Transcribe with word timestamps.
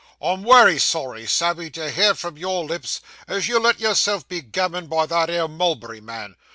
'I'm 0.19 0.41
wery 0.41 0.79
sorry, 0.79 1.27
Sammy, 1.27 1.69
to 1.69 1.91
hear 1.91 2.15
from 2.15 2.35
your 2.35 2.63
lips, 2.65 3.01
as 3.27 3.47
you 3.47 3.59
let 3.59 3.79
yourself 3.79 4.27
be 4.27 4.41
gammoned 4.41 4.89
by 4.89 5.05
that 5.05 5.29
'ere 5.29 5.47
mulberry 5.47 6.01
man. 6.01 6.35